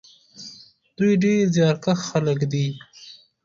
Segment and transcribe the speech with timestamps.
[0.97, 2.67] دوی ډېر زیارکښ خلک دي.